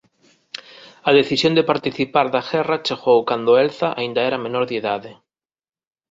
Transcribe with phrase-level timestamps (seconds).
[1.09, 5.11] A decisión de participar da guerra chegou cando Elza aínda era menor de idade.